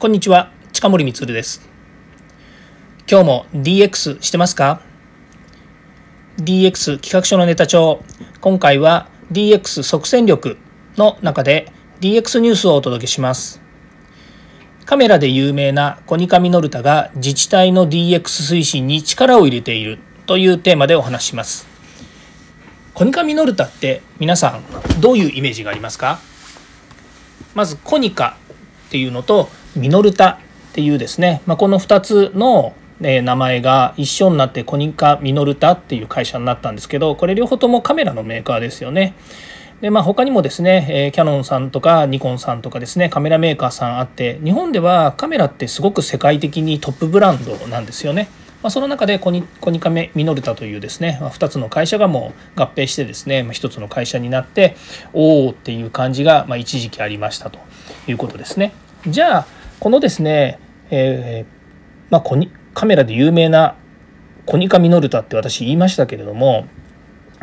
[0.00, 1.60] こんにちは近森光です。
[3.06, 4.80] 今日も DX してますか
[6.38, 8.02] ？DX 企画書のネタ帳。
[8.40, 10.56] 今回は DX 即戦力
[10.96, 13.60] の中で DX ニュースをお届けします。
[14.86, 21.66] カメラで有名なコニカミノルタが自治体の DX 推進に力を入れているというテーマでお話しします。
[22.94, 24.64] コニカミノルタって皆さん
[25.02, 26.20] どういうイメージがありますか？
[27.54, 28.38] まずコニカ
[28.88, 30.30] っていうのとミノルタ
[30.70, 39.14] っていうですね、まあ、この2つの名前が一緒になってコニカミノルタっていう会社になったんですけどこれ両方ともカメラのメーカーですよね。
[39.80, 48.28] でまあ、他にもですね、えー、キャノンさんとかニコンさんとかですねカメラメーカーさんあって日本ではカメラってすごく世界的にトップブランドなんですよね。
[48.62, 54.76] まあ、その中でコニコニカメミノルタというですね、まあ、2つの会社がもう合併してですね、まあ、1つの会社になって
[55.14, 57.58] おおっていう感じが、まあ、一時期ありましたと
[58.06, 58.74] いうことですね。
[59.06, 59.46] じゃあ
[59.80, 63.76] このですね、えー、まあ、コニカメラで有名な
[64.44, 66.66] コニカミノルタって私言いましたけれども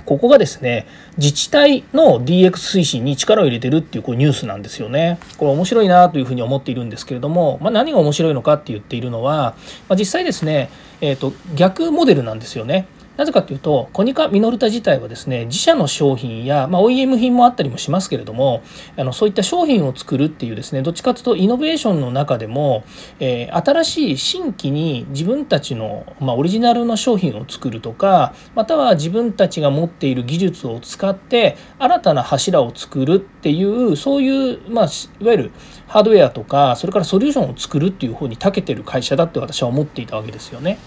[0.05, 0.85] ここがですね
[1.17, 5.19] 自治体の DX 推進に力を入れてるっていうこうニュースなんですよね。
[5.37, 9.55] これ面白いなというふうに思っているんですけれども、まあ、何が面白いのかって言っているのは、
[9.89, 10.69] まあ、実際ですね、
[11.01, 12.87] えーと逆モデルなんですよね。
[13.17, 18.63] なぜかというとコニカミノルタ自体はですね自社の商品や、まあ、OEM 品もあったりもしますけれども
[18.95, 22.83] あのそういった商品を作るっていうですねどっちかというとイノベーションの中でも、
[23.19, 35.51] えー、新しい新規に自分たちの、まあ、オリジナルの商品を作るとかまたは自分たちが持っている技術を使って新たな柱を作るっていうそういう、まあ、いわゆる
[35.87, 40.77] ハードウェアとかそれからソリューションを作るっていう方に長けてる会社だって私は思っていたわけですよね。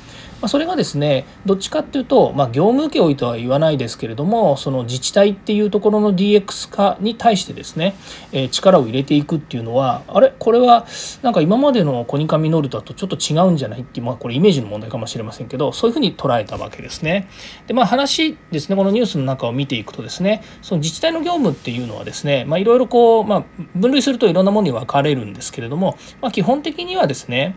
[0.41, 7.95] まあ、それがですねどっちかっていうと、まあ、業務請負とは言わないですけれどもその自治体っていうところの DX 化に対してですね、
[8.33, 10.33] えー、力を入れていくっていうのはあれ？
[10.39, 10.87] これは
[11.23, 17.29] なんか今までのコニカミノルタとちょっと違うんじゃないっていう、まあ、これイメージの問題かもしれませんけどそういうふうに捉えたわけですね。
[17.67, 23.45] でまあ話ですねこのニュースの中を見ていくとですねその自治体の業務っていうのはですねいろいろこう、まあ、
[23.75, 27.57] 分類するといろんなものに分かれるんですけれども、まあ、基本的にはですね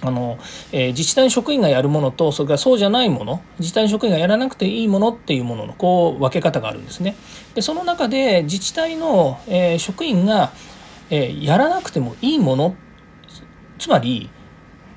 [0.00, 0.38] あの、
[0.72, 7.16] えー、自治体の職員がやるものとそれからそうじゃないもの自治体の職員がやらなくていいものっていうもののこう分け方があるんですね。
[7.54, 10.52] でその中で自治体の、えー、職員が、
[11.10, 12.76] えー、やらなくてもいいもの
[13.78, 14.30] つまり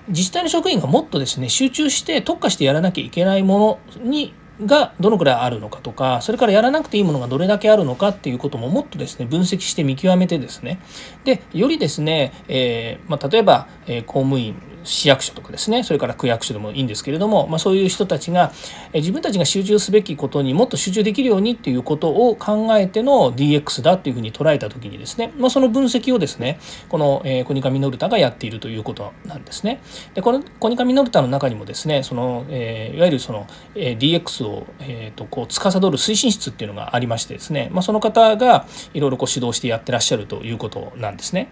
[0.07, 4.33] 自治体の職員がもっとですね集中して特化してやらなきゃいけないものに
[4.66, 10.79] がどのくらいあるのかとかそれからやらなくていいものがどれだけあるのかっていうことももっとですね分析して見極めてですね
[11.23, 18.52] でよりですね、えまあ、例えば、え、公務員市役所とかですねそれから区役所でもいいんですけれども、まあ、そういう人たちが
[18.94, 26.59] 自分たちが集中すべきことにもっと集中できるようにっていうことを考えての DX だっていうふうに捉えた時にですね、まあ、その分析をですね
[26.90, 29.81] この、えコニカミノルタがやっているということなんですね。
[30.14, 41.52] でこのコニカミノルタの中にもですねその、えー、いわゆるその、え DX を、えーと、こう司る推進室っていうのがありましてですね、まあ、その方がいろいろ指導してやってらっしゃるということなんですね。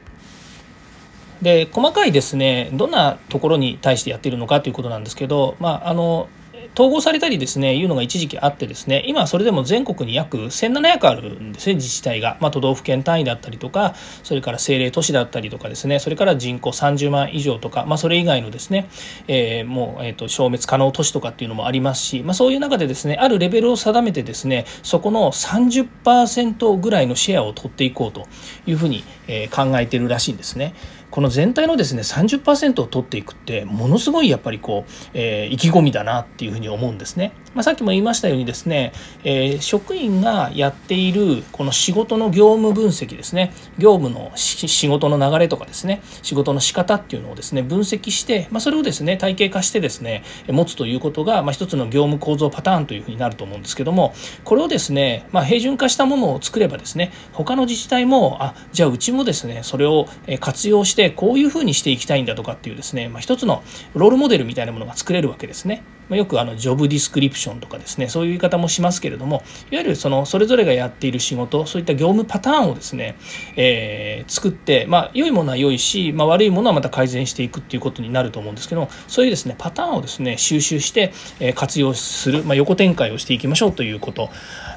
[1.42, 6.30] で細かいですねどんなところに対してやっているのかということなんですけど、まあ、あの
[6.76, 18.88] 統合されたりですねいうのが一時期あってですね今それでも全国に約1700あるんですね自治体が、まあ、都道府県単位だったりとかそれから政令都市だったりとかですねそれから人口30万以上とか、まあ、それ以外のですね、
[19.28, 28.28] えー、もう、えーと、消滅可能都市とかっていうのもありますし、まあ、そういう中でですねあるレベルを定めてですねそこの30%ぐらいのシェアを取っていこうと
[28.66, 30.74] いうふうに、えー、考えてるらしいんですね。
[31.20, 37.34] この全体のですね30%を取っていくってものすごいやっぱりこう、えー、意気込みだなっていうふうに思うんですね。
[37.54, 38.94] まあ、さっきも言いましたようにですね、
[39.24, 60.06] えー、職員がやっているこの仕事の業務分析ですね業務の仕事の流れとかですね仕事の仕方っていうのをですね分析して、まあ、それをですね体系化してですね持つということが、まあ、一つの業務構造パターンというふうになると思うんですけどもこれをですね、まあ、平準化したものを作ればですね他の自治体もあじゃあうちもですねそれを
[60.40, 63.64] 活用してこういうふうにしていきたいんだとかっていうですね、まあ、一つの
[63.96, 65.84] ロールモデルみたいなものが作れるわけですね。
[66.10, 73.16] ま、よくあのジョブディスクリプションとかですねそういう言い方もしますけれどもいわゆるそのそれぞれがやっている仕事そういった業務パターンをですね、
[73.56, 84.30] えー、作って、まあ、良いものは良いし、まあ、悪いものはまた改善していくっていうことになると思うんですけどそういうですねパターンをですね収集して、え活用する、まあ、横展開をしていきましょうということ。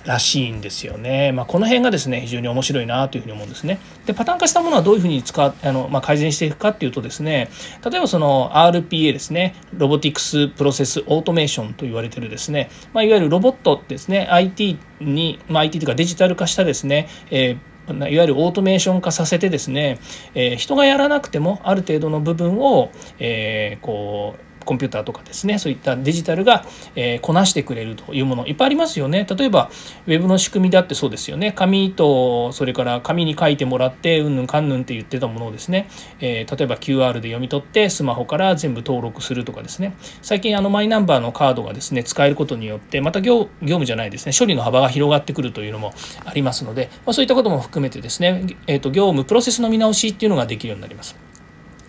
[0.05, 1.33] らしいんですよね。
[1.33, 3.79] まあ、この辺がですね非常に面白いなというふうに思うんですね。
[4.07, 7.51] でパターン化したものはどういうふうに使あの、まあ、改善していくかっていうとですね
[7.89, 9.55] 例えばその RPA ですね。
[9.75, 14.27] Robotics Process Automation と言われてるですね、まあ、いわゆるロボットですね。
[14.31, 19.99] IT に、まあ、IT というかデジタル化したですね、えーいわゆるオートメーション化させてですね、
[20.35, 26.65] えー、人がやらなくてもある程度の部分を、えー、こうコンピューターとかですねそういったデジタルが、
[26.95, 29.27] えー、こなしてくれるというものいっぱいありますよね。
[29.29, 29.71] 例えば
[30.07, 31.53] ウェブの仕組みだってそうですよね。
[31.53, 35.89] 紙とそれから紙に書いてもらってうんぬんかんぬんって言ってたものをですね、
[36.21, 39.95] えー、例えば QR で読み取ってスマホから全部登録するとかですね。
[40.23, 45.93] 最近あのマイナンバーのカードがですね使えることによってまた業務じゃないですね処理の幅が広がってくるというのも
[46.25, 51.32] ありますので、まあ、そういったことも含めてですね、えー、と業務プロセスの見直しっていうのができるようになります。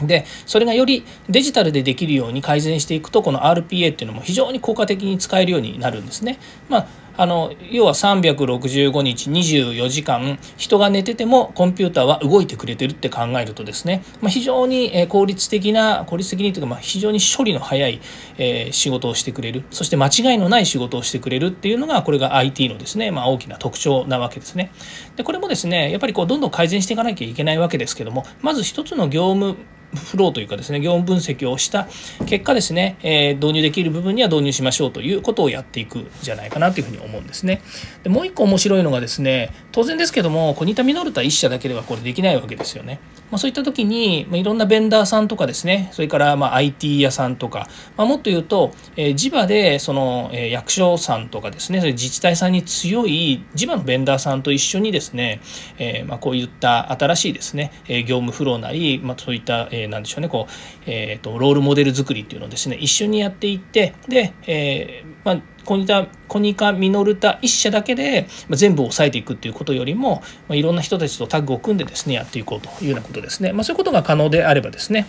[0.08, 6.40] でそれがよりデジタルでできるように改善していくとこの RPA っていうのも非常に効果的に使えるようになるんですね。
[6.70, 18.02] まああの要は365日24時間人が寝ててもコンピューターは動いてくれてるって考えるとですね、まあ、非常に効率的な効率的にというかまあ非常に処理の早い、
[18.38, 24.72] え、仕事をしてくれるそして間違いのない仕事をしてくれるっていうのがこれが IT のですね、まあ、大きな特徴なわけですね。
[25.16, 29.58] でこれもですねやっぱりこうどんどん改善していかなきゃいけないわけですけどもまず一つの業務
[29.96, 31.88] フローというかですね業務分析をした
[32.26, 37.62] 結果ですね、えー、導入できる部分には導入しましょうということをやっていくんじゃないかなというふうに思うんですね。
[38.04, 43.00] でもう一個面白いのがですね当然ですけどもコニタミノルタ1社だけではこれできないわけですよね。
[43.34, 47.68] まあ、そういった時に、まあ、いろんなベンダーさんとかですねそれからまあ IT 屋さんとか、
[47.98, 55.42] まあ、もっと言うと、えー、地場でその、えー、役所さんとかですねそれ自治体さんに強い地場のベンダーさんと一緒にですね、
[55.80, 60.54] えーまあ、こういった新しいですね、え、業務フローなり、まあ、そういった、えー、なんでしょうねこう
[60.86, 75.06] えーと、ロールモデル作りっていうのをですね一緒にやっていってで、えーまあ、コニタコニカミノルタ1社だけで全部を抑えていくっていうことよりも、まあ、いろんな人たちとタッグを組んでですねやっていこうというようなことですね、まあ、そういうことが可能であればですね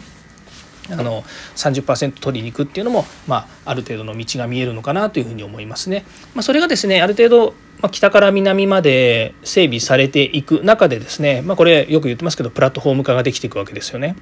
[0.91, 1.23] あの
[1.56, 6.05] 30%取りに行くっていうのも、まあ、ある程度の道が見えるのかなというふうに思いますね。
[6.35, 14.17] まあ、それがですねある程度ま北から南まで整備されていく中でですね、まあ、これよく言ってますけどプラットフォーム化ができていくわけですよね。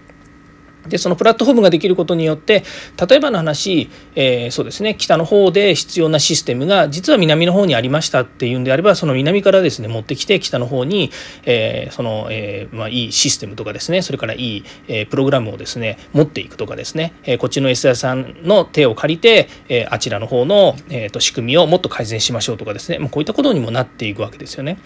[0.88, 2.64] でそのプラットフォームができることによって
[3.08, 11.10] 例えばの話、えー、そうですね北の方で必要なシステムが実は南の方にありましたっていうんであればその南からですね持ってきて北の方に、
[11.44, 24.78] えー、その、えーまあ、いいシステムとかですねそれからいい、え、プログラムをですね持っていくとかですね、え、こっちの S 屋さんの手を借りて、え、あちらの方の、えーと、仕組みをもっと改善しましょうとかですね、まあ、こういったことにもなっていくわけですよね。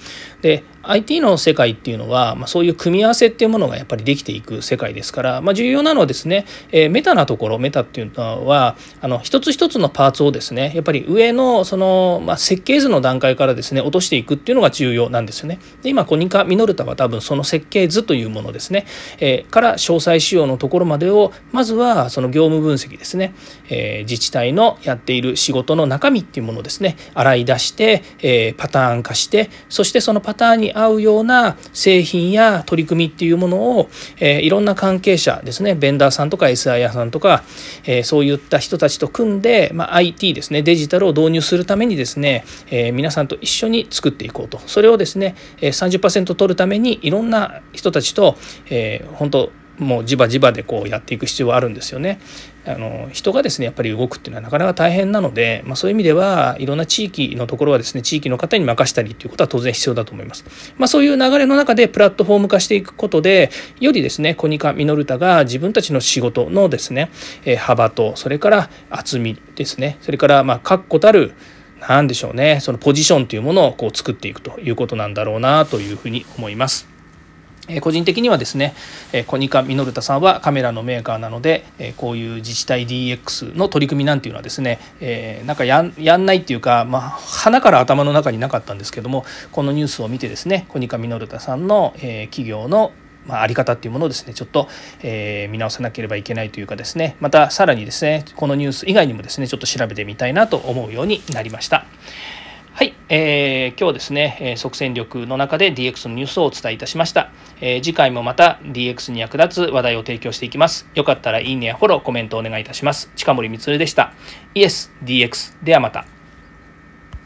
[0.43, 15.59] で IT の世界っていうのは、まあ、そういう組み合わせっていうものがやっぱりできていく世界ですから、まあ、重要なのはですね、えー、メタなところメタっていうのはあの一つ一つのパーツをですねやっぱり上のその、まあ、設計図の段階からですね落としていくっていうのが重要なんですよね。
[15.83, 18.87] で今コニカミノルタは多分その設計図というものですね、
[19.19, 23.35] えー、から詳細仕様のところまでをまずはその業務分析ですね、
[23.69, 33.89] えー、自治体のやっている仕事の中身っていうものをですね洗い出して、えパターン化してそしてそのパターンに合うような製品や取り組みっていうものを、
[34.21, 37.43] えいろんな関係者ですねベンダーさんとか SIR さんとか、
[37.85, 44.59] えそういった人たちと組んで、まあ、IT ですねデジタルを導入するためにですね、え皆さんと一緒に作っていこうと。
[44.67, 48.37] それをですね30%取るためにいろんな人たちと、
[48.71, 52.19] えー、本当もうじばじばでこうやっていく必要はあるんですよね。
[52.65, 60.45] あの人がですねやっぱり動くっていうのはなかなか大変なので、まあ、そういう意味ではいろんな地域のところはですね地域の方に任したりということは当然必要だと思います。
[60.77, 63.51] まあ、そういう流れの中でプラットフォーム化していくことで
[63.81, 67.11] よりですねコニカミノルタが自分たちの仕事のですね、
[67.45, 71.35] え幅とそれから厚みですねそれからまあ確固たる
[71.81, 76.96] 何でしょうねそのポジションというものをこう作っていくということなんだろうなというふうに思います。
[77.81, 78.75] 個人的にはですね
[79.27, 81.65] コニカミノルタさんはカメラのメーカーなので
[81.97, 84.79] こういう自治体 DX の取り組みなんていうのはですね
[85.47, 92.93] なんかやんないっていうか、まあ、鼻から頭の中になかったんですけどもこのニュースを見てですねコニカミノルタさんの企業の
[93.27, 94.69] まあ、あり方っていうものをですねちょっと、
[95.03, 101.87] えー、見直さなければいけないというかですねまたさらにですねこのニュース以外にもですねちょっと調べてみたいなと思うようになりました。
[103.09, 110.89] えー、今日ですね、え即戦力の中で DX のニュースをお伝えいたしました、えー、次回もまた DX に役立つ話題を提供していきます。
[110.95, 113.11] よかったらいいねやフォロー、コメントお願いいたします。
[113.15, 114.13] 近森光でした。
[114.55, 116.16] イエス DX ではまた。